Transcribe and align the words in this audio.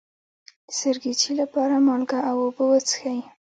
د 0.67 0.69
سرګیچي 0.79 1.31
لپاره 1.41 1.73
مالګه 1.85 2.19
او 2.29 2.35
اوبه 2.43 2.63
وڅښئ 2.69 3.19